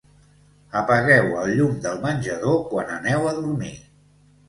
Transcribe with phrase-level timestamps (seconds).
[0.81, 3.75] Apagueu el llum del menjador quan aneu a dormir.